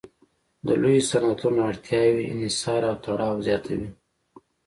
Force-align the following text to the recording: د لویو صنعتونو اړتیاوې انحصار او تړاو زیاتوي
د 0.67 0.69
لویو 0.81 1.07
صنعتونو 1.11 1.59
اړتیاوې 1.69 2.23
انحصار 2.33 2.81
او 2.89 2.95
تړاو 3.05 3.43
زیاتوي 3.47 3.89